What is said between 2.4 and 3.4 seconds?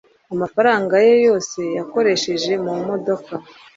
mumodoka